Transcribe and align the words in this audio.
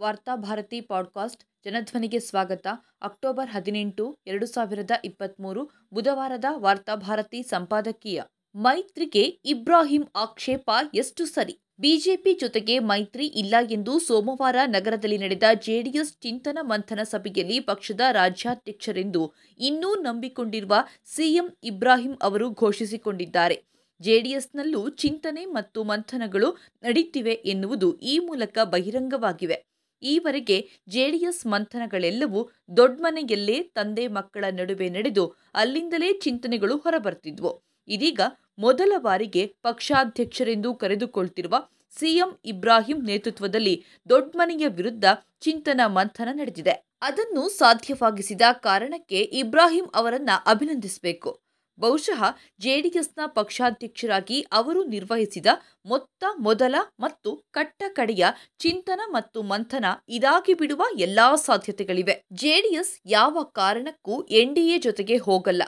Varthabharati 0.00 0.80
podcast 0.80 1.44
ಜನಧ್ವನಿಗೆ 1.64 2.20
ಸ್ವಾಗತ. 2.20 2.66
October 3.02 3.50
ಹದಿನೆಂಟು, 3.50 4.16
ಎರಡು 4.26 4.46
ಸಾವಿರದ 4.46 4.90
ಇಪ್ಪತ್ತ್ಮೂರು 5.04 5.70
ಬುಧವಾರದ 5.92 6.44
ವಾರ್ತಾಭಾರತಿ 6.54 7.42
ಸಂಪಾದಕೀಯ. 7.42 8.22
ಮೈತ್ರಿಗೆ 8.54 9.22
ಇಬ್ರಾಹಿಂ 9.22 10.02
ಆಕ್ಷೇಪ 10.16 10.70
ಎಷ್ಟು 10.94 11.24
ಸರಿ? 11.24 11.58
ಬಿಜೆಪಿ 11.80 12.34
ಜೊತೆಗೆ 12.34 12.78
ಮೈತ್ರಿ 12.78 13.26
ಇಲ್ಲ 13.26 13.54
ಎಂದು 13.70 13.98
ಸೋಮವಾರ 13.98 14.56
ನಗರದಲ್ಲಿ 14.66 15.18
ನಡೆದ 15.18 15.42
ಜೆಡಿಎಸ್ 15.60 16.12
ಚಿಂತನ 16.12 16.58
ಮಂಥನ 16.60 17.02
ಸಭೆಯಲ್ಲಿ 17.02 17.60
ಪಕ್ಷದ 17.60 18.00
ರಾಜ್ಯಾಧ್ಯಕ್ಷರೆಂದು 18.12 19.32
ಇನ್ನೂ 19.58 19.94
ನಂಬಿಕೊಂಡಿರುವ 19.94 20.74
ಸಿಎಂ 21.04 21.56
ಇಬ್ರಾಹಿಂ 21.64 22.12
ಅವರು 22.22 22.50
ಘೋಷಿಸಿಕೊಂಡಿದ್ದಾರೆ. 22.50 23.64
ಜೆಡಿಎಸ್ನಲ್ಲೂ 24.00 24.88
ಚಿಂತನೆ 24.88 25.44
ಮತ್ತು 25.44 25.84
ಮಂಥನಗಳು 25.84 26.58
ನಡೆಯುತ್ತಿವೆ 26.82 27.32
ಎನ್ನುವುದು 27.32 27.96
ಈ 27.96 28.18
ಮೂಲಕ 28.18 28.58
ಬಹಿರಂಗವಾಗಿವೆ. 28.64 29.75
ಈವರೆಗೆ 30.02 30.68
ಜೆಡಿಎಸ್ 30.88 31.46
ಮಂಥನಗಳೆಲ್ಲವೂ 31.46 32.50
ದೊಡ್ಮನೆಯಲ್ಲೇ 32.76 33.62
ತಂದೆ 33.62 34.08
ಮಕ್ಕಳ 34.08 34.44
ನಡುವೆ 34.50 34.88
ನಡೆದು 34.90 35.36
ಅಲ್ಲಿಂದಲೇ 35.54 36.12
ಚಿಂತನೆಗಳು 36.12 36.76
ಹೊರಬರ್ತಿದ್ವು. 36.76 37.62
ಇದೀಗ 37.88 38.20
ಮೊದಲ 38.58 38.92
ಬಾರಿಗೆ 38.98 39.46
ಪಕ್ಷಾಧ್ಯಕ್ಷರೆಂದು 39.62 40.74
ಕರೆದುಕೊಳ್ತಿರುವ 40.74 41.54
ಸಿಎಂ 41.98 42.38
ಇಬ್ರಾಹಿಂ 42.44 43.02
ನೇತೃತ್ವದಲ್ಲಿ 43.02 43.84
ದೊಡ್ಮನೆಯ 44.08 44.68
ವಿರುದ್ಧ 44.68 45.04
ಚಿಂತನ 45.40 45.80
ಮಂಥನ 45.86 46.28
ನಡೆದಿದೆ. 46.32 46.86
ಅದನ್ನು 47.02 47.48
ಸಾಧ್ಯವಾಗಿಸಿದ 47.48 48.42
ಕಾರಣಕ್ಕೆ 48.52 49.20
ಇಬ್ರಾಹಿಂ 49.20 49.84
ಅವರನ್ನ 49.94 50.30
ಅಭಿನಂದಿಸಬೇಕು. 50.46 51.45
ಬಹುಶಃ 51.78 52.20
ಜೆಡಿಎಸ್ನ 52.60 53.20
ಪಕ್ಷಾಧ್ಯಕ್ಷರಾಗಿ 53.26 54.46
ಅವರು 54.52 54.84
ನಿರ್ವಹಿಸಿದ 54.84 55.46
ಮೊತ್ತ, 55.84 56.24
ಮೊದಲ 56.38 56.74
ಮತ್ತು 57.00 57.32
ಕಟ್ಟ 57.52 57.82
ಕಡೆಯ 57.88 58.24
ಚಿಂತನ 58.58 59.00
ಮತ್ತು 59.06 59.42
ಮಂಥನ 59.42 59.86
ಇದಾಗಿ 60.08 60.54
ಬಿಡುವ 60.54 60.82
ಎಲ್ಲಾ 60.98 61.36
ಸಾಧ್ಯತೆಗಳಿವೆ. 61.36 62.24
ಜೆಡಿಎಸ್ 62.32 63.00
ಯಾವ 63.06 63.42
ಕಾರಣಕ್ಕೂ 63.54 64.22
ಎನ್ಡಿಎ 64.22 64.78
ಜೊತೆಗೆ 64.78 65.16
ಹೋಗಲ್ಲ. 65.18 65.62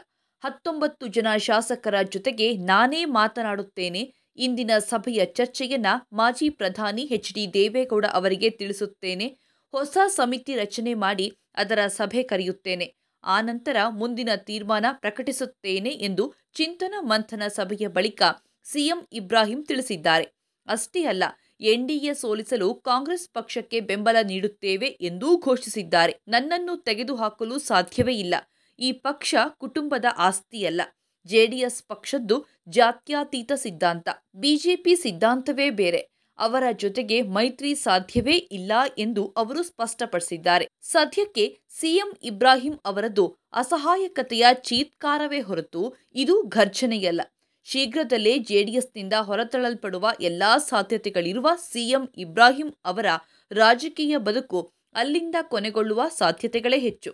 ಹತ್ತೊಂಬತ್ತು 0.45 1.07
ಜನ 1.07 1.29
ಶಾಸಕರ 1.37 1.95
ಜೊತೆಗೆ 2.03 2.57
ನಾನೇ 2.65 3.05
ಮಾತನಾಡುತ್ತೇನೆ, 3.05 4.03
ಇಂದಿನ 4.37 4.71
ಸಭೆಯ 4.79 5.25
ಚರ್ಚೆಯನ್ನ 5.25 5.87
ಮಾಜಿ 6.13 6.51
ಪ್ರಧಾನಿ 6.51 7.03
ಎಚ್ 7.03 7.33
ಡಿ 7.35 7.53
ದೇವೇಗೌಡ 7.53 8.07
ಅವರಿಗೆ 8.13 8.51
ತಿಳಿಸುತ್ತೇನೆ, 8.51 9.27
ಹೊಸ 9.75 9.99
ಸಮಿತಿ 10.09 10.55
ರಚನೆ 10.55 10.95
ಮಾಡಿ 10.95 11.27
ಅದರ 11.55 11.81
ಸಭೆ 11.87 12.23
ಕರೆಯುತ್ತೇನೆ. 12.23 12.87
ಆನಂತರ 13.25 13.77
ಮುಂದಿನ 13.91 14.29
ತೀರ್ಮಾನ 14.37 14.87
ಪ್ರಕಟಿಸುತ್ತೇನೆ 14.93 15.91
ಎಂದು 15.91 16.35
ಚಿಂತನ 16.55 16.95
ಮಂಥನ 17.01 17.43
ಸಭೆಯ 17.49 17.87
ಬಳಿಕ 17.87 18.23
ಸಿಎಂ 18.65 19.07
ಇಬ್ರಾಹಿಂ 19.13 19.65
ತಿಳಿಸಿದ್ದಾರೆ. 19.65 20.25
ಅಷ್ಟೇ 20.69 21.05
ಅಲ್ಲ 21.05 21.25
ಎನ್ಡಿಎ 21.61 22.15
ಸೋಲಿಸಲು 22.15 22.75
ಕಾಂಗ್ರೆಸ್ 22.75 23.29
ಪಕ್ಷಕ್ಕೆ 23.31 23.81
ಬೆಂಬಲ 23.81 24.17
ನೀಡುತ್ತೇವೆ 24.23 24.87
ಎಂದೂ 24.87 25.39
ಘೋಷಿಸಿದ್ದಾರೆ. 25.39 26.21
ನನ್ನನ್ನು 26.29 26.77
ತೆಗೆದುಹಾಕಲು 26.77 27.59
ಸಾಧ್ಯವೇ 27.59 28.15
ಇಲ್ಲ. 28.15 28.35
ಈ 28.79 28.93
ಪಕ್ಷ 28.93 29.35
ಕುಟುಂಬದ 29.49 30.05
ಆಸ್ತಿಯಲ್ಲ. 30.17 30.81
ಜೆಡಿಎಸ್ 31.25 31.83
ಪಕ್ಷದ್ದು 31.83 32.47
ಜಾತ್ಯಾತೀತ 32.69 33.53
ಸಿದ್ಧಾಂತ. 33.53 34.09
ಬಿಜೆಪಿ 34.35 34.97
ಸಿದ್ಧಾಂತವೇ 34.97 35.71
ಬೇರೆ. 35.71 36.18
ಅವರ 36.39 36.65
ಜೊತೆಗೆ 36.77 37.23
ಮೈತ್ರಿ 37.23 37.75
ಸಾಧ್ಯವೇ 37.75 38.37
ಇಲ್ಲ 38.37 38.73
ಎಂದು 38.99 39.35
ಅವರು 39.37 39.63
ಸ್ಪಷ್ಟಪಡಿಸಿದ್ದಾರೆ. 39.63 40.69
ಸದ್ಯಕ್ಕೆ 40.81 41.59
ಸಿಎಂ 41.69 42.17
ಇಬ್ರಾಹಿಂ 42.23 42.73
ಅವರದ್ದು 42.85 43.37
ಅಸಹಾಯಕತೆಯ 43.53 44.47
ಚೀತ್ಕಾರವೇ 44.63 45.41
ಹೊರತು 45.41 45.95
ಇದು 46.15 46.43
ಘರ್ಜನೆಯಲ್ಲ. 46.49 47.21
ಶೀಘ್ರದಲ್ಲೇ 47.65 48.39
ಜೆಡಿಎಸ್ನಿಂದ 48.39 49.13
ಹೊರತಳಲ್ಪಡುವ 49.21 50.11
ಎಲ್ಲಾ 50.21 50.59
ಸಾಧ್ಯತೆಗಳಿರುವ 50.59 51.49
ಸಿಎಂ 51.71 52.09
ಇಬ್ರಾಹಿಂ 52.17 52.69
ಅವರ 52.85 53.07
ರಾಜಕೀಯ 53.53 54.17
ಬದುಕು 54.17 54.73
ಅಲ್ಲಿಂದ 54.95 55.35
ಕೊನೆಗೊಳ್ಳುವ 55.43 56.03
ಸಾಧ್ಯತೆಗಳೇ 56.09 56.79
ಹೆಚ್ಚು. 56.79 57.11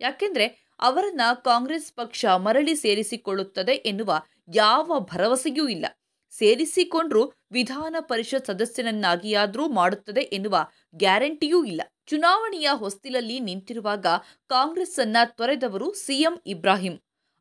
ಯಾಕೆಂದ್ರೆ 0.00 0.46
ಅವರನ್ನ 0.80 1.20
ಕಾಂಗ್ರೆಸ್ 1.44 1.92
ಪಕ್ಷ 1.92 2.24
ಮರಳಿ 2.24 2.74
ಸೇರಿಸಿಕೊಳ್ಳುತ್ತದೆ 2.74 3.72
ಎನ್ನುವ 3.72 4.22
ಯಾವ 4.54 5.00
ಭರವಸೆಯೂ 5.00 5.68
ಇಲ್ಲ. 5.68 5.86
ಸೇರಿಸಿಕೊಂಡ್ರೂ 6.30 7.32
ವಿಧಾನ 7.52 7.96
ಪರಿಷತ್ 8.00 8.46
ಸದಸ್ಯನನ್ನಾಗಿಯಾದರೂ 8.46 9.68
ಮಾಡುತ್ತದೆ 9.68 10.20
ಎನ್ನುವ 10.20 10.66
ಗ್ಯಾರಂಟಿಯೂ 10.94 11.64
ಇಲ್ಲ. 11.64 11.82
ಚುನಾವಣೆಯ 12.06 12.68
ಹೊಸ್ತಿಲಲ್ಲಿ 12.72 13.40
ನಿಂತಿರುವಾಗ 13.40 14.06
ಕಾಂಗ್ರೆಸ್ 14.46 14.98
ಅನ್ನ 14.98 15.16
ತೊರೆದವರು 15.24 15.94
ಸಿಎಂ 15.94 16.42
ಇಬ್ರಾಹಿಂ. 16.46 16.96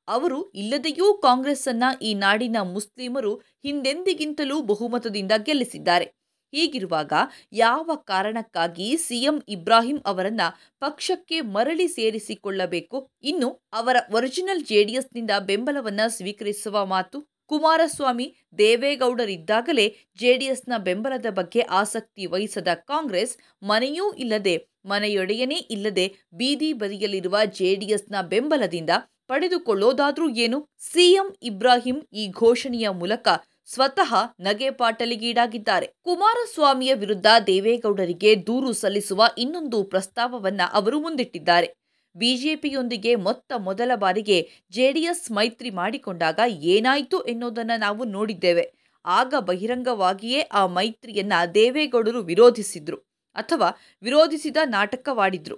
ಅವರು 0.08 0.50
ಇಲ್ಲದೆಯೂ 0.52 1.14
ಕಾಂಗ್ರೆಸ್ 1.14 1.68
ಅನ್ನ 1.68 1.84
ಈ 2.02 2.14
ನಾಡಿನ 2.14 2.58
ಮುಸ್ಲಿಮರು 2.64 3.36
ಹಿಂದೆಂದಿಗಿಂತಲೂ 3.36 4.62
ಬಹುಮತದಿಂದ 4.62 5.32
ಗೆಲ್ಲಿಸಿದ್ದಾರೆ. 5.38 6.06
ಹೀಗಿರುವಾಗ 6.54 7.14
ಯಾವ 7.54 7.92
ಕಾರಣಕ್ಕಾಗಿ 7.96 8.98
ಸಿಎಂ 8.98 9.44
ಇಬ್ರಾಹಿಂ 9.48 9.98
ಅವರನ್ನ 10.06 10.42
ಪಕ್ಷಕ್ಕೆ 10.80 11.42
ಮರಳಿ 11.42 11.88
ಸೇರಿಸಿಕೊಳ್ಳಬೇಕು? 11.88 13.12
ಇನ್ನು 13.22 13.50
ಅವರ 13.74 13.98
ಒರಿಜಿನಲ್ 14.14 14.66
ಜೆಡಿಎಸ್ನಿಂದ 14.66 15.32
ಬೆಂಬಲವನ್ನ 15.40 16.00
ಸ್ವೀಕರಿಸುವ 16.08 16.86
ಮಾತು? 16.86 17.37
ಕುಮಾರಸ್ವಾಮಿ 17.50 18.28
ದೇವೇಗೌಡರಿದ್ದಾಗಲೇ 18.58 19.86
ಜೆಡಿಎಸ್ನ 20.20 20.74
ಬೆಂಬಲದ 20.78 21.26
ಬಗ್ಗೆ 21.30 21.62
ಆಸಕ್ತಿ 21.80 22.26
ವಹಿಸದ 22.26 22.68
ಕಾಂಗ್ರೆಸ್ 22.88 23.34
ಮನೆಯೂ 23.64 24.14
ಇಲ್ಲದೆ 24.14 24.56
ಮನೆಯೊಡೆಯನೇ 24.86 25.60
ಇಲ್ಲದೆ 25.70 26.08
ಬೀದಿ 26.34 26.74
ಬದಿಯಲ್ಲಿರುವ 26.74 27.38
ಜೆಡಿಎಸ್ನ 27.60 28.16
ಬೆಂಬಲದಿಂದ 28.28 28.92
ಪಡೆದುಕೊಳ್ಳೋದಾದ್ರೂ 29.30 30.30
ಏನು? 30.36 30.58
ಸಿಎಂ 30.92 31.28
ಇಬ್ರಾಹಿಂ 31.42 31.98
ಈ 32.14 32.26
ಘೋಷಣೆಯ 32.34 32.90
ಮೂಲಕ 32.92 33.28
ಸ್ವತಃ 33.68 34.12
ನಗೆಪಾಟಲಿಗೀಡಾಗಿದ್ದಾರೆ 34.40 35.88
ಕುಮಾರಸ್ವಾಮಿಯ 36.04 36.94
ವಿರುದ್ಧ 36.94 37.28
ದೇವೇಗೌಡರಿಗೆ 37.48 38.32
ದೂರು 38.48 38.74
ಸಲ್ಲಿಸುವ 38.74 39.24
ಇನ್ನೊಂದು 39.38 39.84
ಪ್ರಸ್ತಾವವನ್ನ 39.84 40.62
ಅವರು 40.74 41.00
ಮುಂದಿಟ್ಟಿದ್ದಾರೆ. 41.00 41.68
ಬಿಜೆಪಿಯೊಂದಿಗೆ 42.18 43.16
ಮೊತ್ತ 43.16 43.54
ಮೊದಲ 43.58 43.92
ಬಾರಿಗೆ 43.96 44.50
ಜೆಡಿಎಸ್ 44.72 45.32
ಮೈತ್ರಿ 45.32 45.70
ಮಾಡಿಕೊಂಡಾಗ 45.70 46.40
ಏನಾಯಿತು 46.48 47.22
ಎನ್ನುವುದನ್ನು 47.22 47.80
ನಾವು 47.80 48.04
ನೋಡಿದ್ದೇವೆ. 48.04 48.74
ಆಗ 49.06 49.34
ಬಹಿರಂಗವಾಗಿಯೇ 49.40 50.40
ಆ 50.40 50.66
ಮೈತ್ರಿಯನ್ನ 50.66 51.34
ದೇವೇಗೌಡರು 51.54 52.22
ವಿರೋಧಿಸಿದ್ರು 52.22 52.98
ಅಥವಾ 53.36 53.70
ವಿರೋಧಿಸಿದ 54.02 54.58
ನಾಟಕವಾಡಿದ್ರು. 54.66 55.58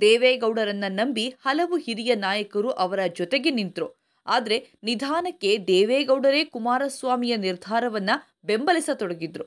ದೇವೇಗೌಡರನ್ನ 0.00 0.84
ನಂಬಿ 0.88 1.34
ಹಲವು 1.40 1.76
ಹಿರಿಯ 1.76 2.14
ನಾಯಕರು 2.14 2.70
ಅವರ 2.70 3.00
ಜೊತೆಗೆ 3.06 3.50
ನಿಂತರು. 3.50 3.98
ಆದರೆ 4.26 4.68
ನಿಧಾನಕ್ಕೆ 4.82 5.58
ದೇವೇಗೌಡರೇ 5.66 6.44
ಕುಮಾರಸ್ವಾಮಿಯ 6.44 7.36
ನಿರ್ಧಾರವನ್ನ 7.36 8.10
ಬೆಂಬಲಿಸತೊಡಗಿದ್ರು. 8.44 9.44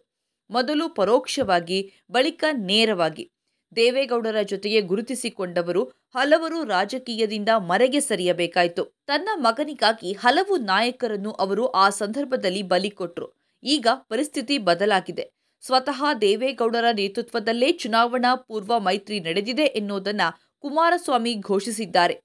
ಮೊದಲು 0.49 0.89
ಪರೋಕ್ಷವಾಗಿ, 0.89 1.93
ಬಳಿಕ 2.11 2.43
ನೇರವಾಗಿ. 2.51 3.31
ದೇವೇಗೌಡರ 3.75 4.41
ಜೊತೆಗೆ 4.41 4.81
ಗುರುತಿಸಿಕೊಂಡವರು 4.81 5.83
ಹಲವರು 6.15 6.63
ರಾಜಕೀಯದಿಂದ 6.63 7.49
ಮರೆಗೆ 7.57 7.99
ಸರಿಯಬೇಕಾಯಿತು. 7.99 8.83
ತನ್ನ 9.07 9.29
ಮಗನಿಗಾಗಿ 9.35 10.13
ಹಲವು 10.13 10.57
ನಾಯಕರನ್ನು 10.57 11.31
ಅವರು 11.31 11.67
ಆ 11.67 11.89
ಸಂದರ್ಭದಲ್ಲಿ 11.89 12.63
ಬಲಿ 12.63 12.89
ಕೊಟ್ಟರು 12.89 13.27
ಈಗ 13.63 13.87
ಪರಿಸ್ಥಿತಿ 14.09 14.57
ಬದಲಾಗಿದೆ. 14.57 15.25
ಸ್ವತಃ 15.63 16.13
ದೇವೇಗೌಡರ 16.21 16.85
ನೇತೃತ್ವದಲ್ಲೇ 16.91 17.71
ಚುನಾವಣಾ 17.71 18.35
ಪೂರ್ವ 18.35 18.79
ಮೈತ್ರಿ 18.79 19.19
ನಡೆದಿದೆ 19.19 19.63
ಎನ್ನುವುದನ್ನು 19.63 20.27
ಕುಮಾರಸ್ವಾಮಿ 20.59 21.33
ಘೋಷಿಸಿದ್ದಾರೆ. 21.41 22.15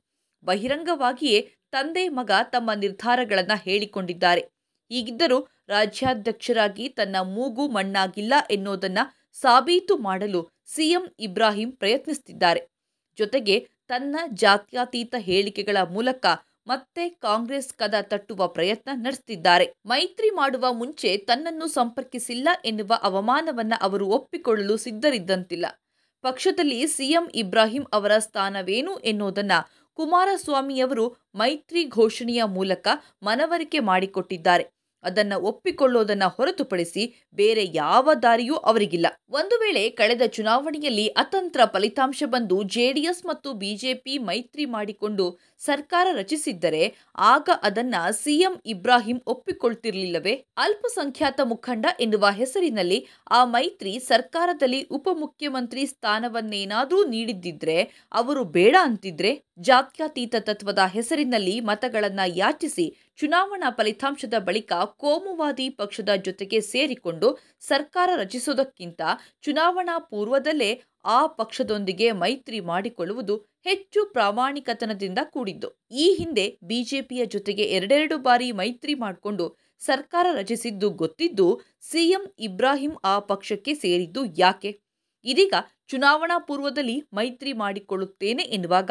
ಬಹಿರಂಗವಾಗಿಯೇ 0.44 1.40
ತಂದೆ 1.70 2.08
ಮಗ 2.08 2.30
ತಮ್ಮ 2.44 2.70
ನಿರ್ಧಾರಗಳನ್ನ 2.74 3.52
ಹೇಳಿಕೊಂಡಿದ್ದಾರೆ. 3.62 4.42
ಈಗಿದ್ದರೂ 4.90 5.38
ರಾಜ್ಯಾಧ್ಯಕ್ಷರಾಗಿ 5.68 6.88
ತನ್ನ 6.88 7.16
ಮೂಗು 7.34 7.68
ಮಣ್ಣಾಗಿಲ್ಲ 7.68 8.34
ಎನ್ನುವುದನ್ನ 8.50 8.98
ಸಾಬೀತು 9.36 9.96
ಮಾಡಲು 9.96 10.40
ಸಿಎಂ 10.66 11.04
ಇಬ್ರಾಹಿಂ 11.18 11.70
ಪ್ರಯತ್ನಿಸುತ್ತಿದ್ದಾರೆ 11.72 12.60
ಜೊತೆಗೆ 13.18 13.56
ತನ್ನ 13.88 14.16
ಜಾತ್ಯತೀತ 14.34 15.14
ಹೇಳಿಕೆಗಳ 15.18 15.76
ಮೂಲಕ 15.90 16.26
ಮತ್ತೆ 16.66 17.08
ಕಾಂಗ್ರೆಸ್ 17.08 17.72
ಕದ 17.74 17.96
ತಟ್ಟುವ 18.02 18.48
ಪ್ರಯತ್ನ 18.48 18.90
ನಡೆಸುತ್ತಿದ್ದಾರೆ 18.94 19.66
ಮೈತ್ರಿ 19.86 20.30
ಮಾಡುವ 20.30 20.72
ಮುಂಚೆ 20.72 21.16
ತನ್ನನ್ನು 21.18 21.66
ಸಂಪರ್ಕಿಸಿಲ್ಲ 21.68 22.48
ಎನ್ನುವ 22.64 22.92
ಅವಮಾನವನ್ನ 23.02 23.74
ಅವರು 23.80 24.06
ಒಪ್ಪಿಕೊಳ್ಳಲು 24.06 24.76
ಸಿದ್ಧರಿದ್ದಂತಿಲ್ಲ. 24.76 25.66
ಪಕ್ಷದಲ್ಲಿ 26.24 26.86
ಸಿಎಂ 26.86 27.30
ಇಬ್ರಾಹಿಂ 27.34 27.84
ಅವರ 27.92 28.12
ಸ್ಥಾನವೇನು 28.18 28.98
ಎನ್ನುವುದನ್ನ 29.00 29.52
ಕುಮಾರಸ್ವಾಮಿಯವರು 29.98 31.04
ಮೈತ್ರಿ 31.34 31.84
ಘೋಷಣೆಯ 31.88 32.42
ಮೂಲಕ 32.44 32.86
ಮನವರಿಕೆ 33.22 33.78
ಮಾಡಿಕೊಟ್ಟಿದ್ದಾರೆ. 33.80 34.64
ಅದನ್ನ 35.02 35.32
ಒಪ್ಪಿಕೊಳ್ಳೋದನ್ನ 35.34 36.24
ಹೊರತುಪಡಿಸಿ 36.24 37.26
ಬೇರೆ 37.34 37.64
ಯಾವ 37.74 38.14
ದಾರಿಯೂ 38.22 38.54
ಅವರಿಗಿಲ್ಲ. 38.54 39.06
ಒಂದು 39.30 39.58
ವೇಳೆ 39.60 39.90
ಕಳೆದ 39.90 40.22
ಚುನಾವಣೆಯಲ್ಲಿ 40.26 41.08
ಅತಂತ್ರ 41.08 41.60
ಫಲಿತಾಂಶ 41.64 42.22
ಬಂದು 42.26 42.62
ಜೆಡಿಎಸ್ 42.62 43.26
ಮತ್ತು 43.26 43.52
ಬಿಜೆಪಿ 43.52 44.18
ಮೈತ್ರಿ 44.18 44.64
ಮಾಡಿಕೊಂಡು 44.64 45.38
ಸರ್ಕಾರ 45.58 46.06
ರಚಿಸಿದ್ದರೆ 46.12 46.94
ಆಗ 47.16 47.48
ಅದನ್ನ 47.62 47.94
ಸಿಎಂ 48.10 48.60
ಇಬ್ರಾಹಿಂ 48.66 49.20
ಒಪ್ಪಿಕೊಳ್ತಿರ್ಲಿಲ್ಲವೇ? 49.26 50.44
ಅಲ್ಪಸಂಖ್ಯಾತ 50.56 51.40
ಮುಖಂಡ 51.44 51.86
ಎನ್ನುವ 52.00 52.26
ಹೆಸರಿನಲ್ಲಿ 52.30 53.06
ಆ 53.30 53.44
ಮೈತ್ರಿ 53.44 53.98
ಸರ್ಕಾರದಲ್ಲಿ 53.98 54.82
ಉಪಮುಖ್ಯಮಂತ್ರಿ 54.82 55.86
ಸ್ಥಾನವನ್ನೇನಾದರೂ 55.86 57.04
ನೀಡಿದ್ದಿದ್ರೆ 57.04 58.06
ಅವರು 58.12 58.44
ಬೇಡ 58.44 58.76
ಅಂತಿದ್ರೆ? 58.80 59.44
ಜಾತ್ಯತೀತ 59.58 60.34
ತತ್ವದ 60.40 60.78
ಹೆಸರಿನಲ್ಲಿ 60.78 61.60
ಮತಗಳನ್ನ 61.60 62.20
ಯಾಚಿಸಿ 62.26 63.05
ಚುನಾವಣಾ 63.18 63.68
ಫಲಿತಾಂಶದ 63.70 64.34
ಬಳಿಕ 64.38 64.72
ಕೋಮುವಾದಿ 64.96 65.66
ಪಕ್ಷದ 65.70 66.08
ಜೊತೆಗೆ 66.16 66.60
ಸೇರಿಕೊಂಡು 66.60 67.28
ಸರ್ಕಾರ 67.60 68.10
ರಚಿಸುವುದಕ್ಕಿಂತ 68.16 69.00
ಚುನಾವಣಾ 69.42 69.98
ಪೂರ್ವದಲ್ಲೇ 69.98 70.70
ಆ 71.04 71.26
ಪಕ್ಷದೊಂದಿಗೆ 71.26 72.12
ಮೈತ್ರಿ 72.12 72.60
ಮಾಡಿಕೊಳ್ಳುವುದು 72.60 73.36
ಹೆಚ್ಚು 73.64 74.00
ಪ್ರಾಮಾಣಿಕತನದಿಂದ 74.06 75.18
ಕೂಡಿದ್ದು. 75.24 75.68
ಈ 75.92 76.06
ಹಿಂದೆ 76.18 76.58
ಬಿಜೆಪಿಯ 76.62 77.24
ಜೊತೆಗೆ 77.26 77.62
ಎರಡೆರಡು 77.62 78.18
ಬಾರಿ 78.18 78.52
ಮೈತ್ರಿ 78.52 78.94
ಮಾಡಿಕೊಂಡು 78.94 79.46
ಸರ್ಕಾರ 79.80 80.26
ರಚಿಸಿದ್ದು 80.32 80.90
ಗೊತ್ತಿದ್ದು 80.90 81.48
ಸಿಎಂ 81.90 82.34
ಇಬ್ರಾಹಿಂ 82.38 82.94
ಆ 83.04 83.18
ಪಕ್ಷಕ್ಕೆ 83.18 83.74
ಸೇರಿದ್ದು 83.74 84.24
ಯಾಕೆ? 84.38 84.70
ಇದೀಗ 85.24 85.54
ಚುನಾವಣಾ 85.88 86.38
ಪೂರ್ವದಲ್ಲಿ 86.38 87.02
ಮೈತ್ರಿ 87.12 87.52
ಮಾಡಿಕೊಳ್ಳುತ್ತೇನೆ 87.52 88.42
ಎನ್ನುವಾಗ 88.42 88.90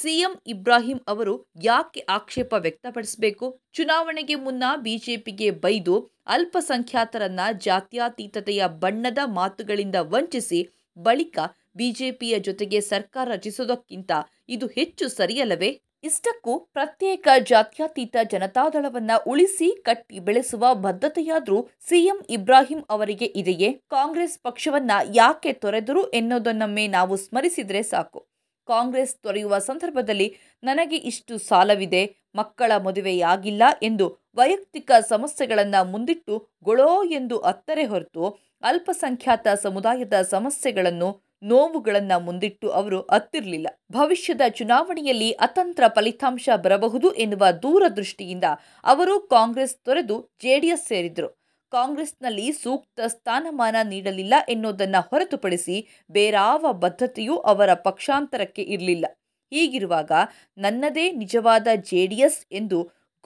ಸಿಎಂ 0.00 0.32
ಇಬ್ರಾಹಿಂ 0.46 0.98
ಅವರು 1.08 1.46
ಯಾಕೆ 1.62 2.00
ಆಕ್ಷೇಪ 2.08 2.54
ವ್ಯಕ್ತಪಡಿಸಬೇಕು? 2.58 3.60
ಚುನಾವಣೆಗೆ 3.72 4.34
ಮುನ್ನ 4.34 4.64
ಬಿಜೆಪಿಗೆ 4.76 5.50
ಬೈದು 5.50 6.10
ಅಲ್ಪಸಂಖ್ಯಾತರನ್ನ 6.26 7.40
ಜಾತ್ಯಾತೀತತೆಯ 7.56 8.64
ಬಣ್ಣದ 8.66 9.18
ಮಾತುಗಳಿಂದ 9.24 9.94
ವಂಚಿಸಿ 10.00 10.68
ಬಳಿಕ 10.98 11.38
ಬಿಜೆಪಿಯ 11.76 12.38
ಜೊತೆಗೆ 12.38 12.80
ಸರ್ಕಾರ 12.80 13.28
ರಚಿಸುವುದಕ್ಕಿಂತ 13.30 14.10
ಇದು 14.48 14.66
ಹೆಚ್ಚು 14.66 15.08
ಸರಿಯಲ್ಲವೇ? 15.08 15.80
ಇಷ್ಟಕ್ಕೂ 16.04 16.58
ಪ್ರತ್ಯೇಕ 16.58 17.28
ಜಾತ್ಯಾತೀತ 17.42 18.16
ಜನತಾದಳವನ್ನ 18.30 19.10
ಉಳಿಸಿ 19.26 19.82
ಕಟ್ಟಿ 19.82 20.18
ಬೆಳೆಸುವ 20.18 20.74
ಬದ್ಧತೆಯಾದರೂ 20.74 21.68
ಸಿಎಂ 21.88 22.18
ಇಬ್ರಾಹಿಂ 22.30 22.80
ಅವರಿಗೆ 22.90 23.24
ಇದೆಯೇ? 23.24 23.72
ಕಾಂಗ್ರೆಸ್ 23.72 24.38
ಪಕ್ಷವನ್ನ 24.38 24.90
ಯಾಕೆ 25.14 25.52
ತೊರೆದರು 25.52 26.10
ಎನ್ನುವುದನ್ನೊಮ್ಮೆ 26.10 26.88
ನಾವು 26.88 27.16
ಸ್ಮರಿಸಿದರೆ 27.16 27.82
ಸಾಕು. 27.82 28.33
ಕಾಂಗ್ರೆಸ್ 28.66 29.22
ತೊರೆಯುವ 29.22 29.58
ಸಂದರ್ಭದಲ್ಲಿ 29.58 30.36
ನನಗೆ 30.62 30.96
ಇಷ್ಟು 30.96 31.38
ಸಾಲವಿದೆ, 31.38 32.16
ಮಕ್ಕಳ 32.34 32.72
ಮದುವೆಯಾಗಿಲ್ಲ 32.76 33.62
ಎಂದು 33.82 34.08
ವೈಯಕ್ತಿಕ 34.34 34.90
ಸಮಸ್ಯೆಗಳನ್ನು 35.08 35.90
ಮುಂದಿಟ್ಟು 35.90 36.48
ಗೊಳೋ 36.62 37.04
ಎಂದು 37.04 37.38
ಅತ್ತರೆ 37.38 37.84
ಹೊರತು 37.84 38.40
ಅಲ್ಪಸಂಖ್ಯಾತ 38.62 39.46
ಸಮುದಾಯದ 39.48 40.12
ಸಮಸ್ಯೆಗಳನ್ನು, 40.22 41.22
ನೋವುಗಳನ್ನು 41.42 42.20
ಮುಂದಿಟ್ಟು 42.20 42.70
ಅವರು 42.70 43.00
ಅತ್ತಿರಲಿಲ್ಲ. 43.00 43.68
ಭವಿಷ್ಯದ 43.92 44.40
ಚುನಾವಣೆಯಲ್ಲಿ 44.48 45.32
ಅತಂತ್ರ 45.32 45.84
ಫಲಿತಾಂಶ 45.88 46.48
ಬರಬಹುದು 46.56 47.12
ಎನ್ನುವ 47.14 47.46
ದೂರದೃಷ್ಟಿಯಿಂದ 47.62 48.44
ಅವರು 48.84 49.20
ಕಾಂಗ್ರೆಸ್ 49.20 49.76
ತೊರೆದು 49.84 50.30
ಜೆಡಿಎಸ್ 50.42 50.86
ಸೇರಿದ್ರು. 50.86 51.43
ಕಾಂಗ್ರೆಸ್ನಲ್ಲಿ 51.74 52.46
ಸೂಕ್ತ 52.62 53.06
ಸ್ಥಾನಮಾನ 53.06 53.76
ನೀಡಲಿಲ್ಲ 53.82 54.34
ಎನ್ನುವುದನ್ನು 54.48 55.00
ಹೊರತುಪಡಿಸಿ 55.10 55.76
ಬೇರಾವ 56.10 56.72
ಬದ್ಧತೆಯೂ 56.84 57.36
ಅವರ 57.44 57.70
ಪಕ್ಷಾಂತರಕ್ಕೆ 57.88 58.62
ಇರಲಿಲ್ಲ. 58.74 59.06
ಹೀಗಿರುವಾಗ 59.52 60.12
ನನ್ನದೇ 60.58 61.06
ನಿಜವಾದ 61.12 61.68
ಜೆಡಿಎಸ್ 61.90 62.40
ಎಂದು 62.52 62.78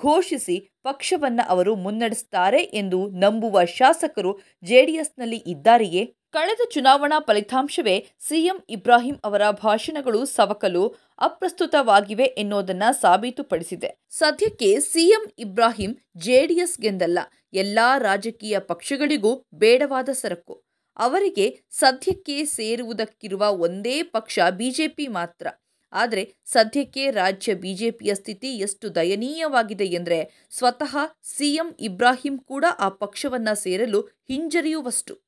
ಘೋಷಿಸಿ 0.03 0.57
ಪಕ್ಷವನ್ನು 0.83 1.49
ಅವರು 1.49 1.75
ಮುನ್ನಡೆಸುತ್ತಾರೆ 1.77 2.63
ಎಂದು 2.63 2.99
ನಂಬುವ 3.09 3.65
ಶಾಸಕರು 3.65 4.39
ಜೆಡಿಎಸ್ನಲ್ಲಿ 4.65 5.37
ಇದ್ದಾರೆಯೇ? 5.37 6.15
ಕಳೆದ 6.31 6.61
ಚುನಾವಣಾ 6.71 7.19
ಫಲಿತಾಂಶವೇ 7.21 8.07
ಸಿಎಂ 8.19 8.65
ಇಬ್ರಾಹಿಂ 8.69 9.15
ಅವರ 9.25 9.51
ಭಾಷಣಗಳು 9.51 10.25
ಸವಕಲು 10.27 10.83
ಅಪ್ರಸ್ತುತವಾಗಿವೆ 11.19 12.25
ಎನ್ನುವುದನ್ನು 12.25 13.01
ಸಾಬೀತುಪಡಿಸಿದೆ. 13.01 13.91
ಸದ್ಯಕ್ಕೆ 14.11 14.81
ಸಿಎಂ 14.81 15.25
ಇಬ್ರಾಹಿಂ 15.39 15.93
ಜೆಡಿಎಸ್ಗೆಂದಲ್ಲ, 16.17 17.19
ಎಲ್ಲಾ 17.53 17.99
ರಾಜಕೀಯ 17.99 18.59
ಪಕ್ಷಗಳಿಗೂ 18.59 19.33
ಬೇಡವಾದ 19.55 20.09
ಸರಕು. 20.13 20.55
ಅವರಿಗೆ 20.97 21.47
ಸದ್ಯಕ್ಕೆ 21.71 22.45
ಸೇರುವುದಕ್ಕಿರುವ 22.45 23.45
ಒಂದೇ 23.49 24.03
ಪಕ್ಷ 24.03 24.39
ಬಿಜೆಪಿ 24.57 25.07
ಮಾತ್ರ. 25.09 25.47
ಆದರೆ 25.93 26.37
ಸದ್ಯಕ್ಕೆ 26.45 27.11
ರಾಜ್ಯ 27.11 27.55
ಬಿಜೆಪಿಯ 27.55 28.15
ಸ್ಥಿತಿ 28.15 28.59
ಎಷ್ಟು 28.59 28.95
ದಯನೀಯವಾಗಿದೆ 28.95 29.85
ಎಂದರೆ 29.85 30.49
ಸ್ವತಃ 30.51 30.97
ಸಿಎಂ 31.23 31.77
ಇಬ್ರಾಹಿಂ 31.81 32.39
ಕೂಡ 32.39 32.65
ಆ 32.79 32.89
ಪಕ್ಷವನ್ನ 32.89 33.53
ಸೇರಲು 33.53 34.01
ಹಿಂಜರಿಯುವಷ್ಟು. 34.01 35.27